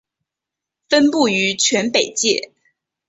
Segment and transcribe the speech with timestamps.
[0.89, 2.51] 分布于全北界。